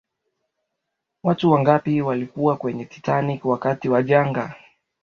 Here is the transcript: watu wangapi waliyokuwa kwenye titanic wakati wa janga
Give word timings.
watu 1.23 1.51
wangapi 1.51 2.01
waliyokuwa 2.01 2.57
kwenye 2.57 2.85
titanic 2.85 3.45
wakati 3.45 3.89
wa 3.89 4.03
janga 4.03 4.55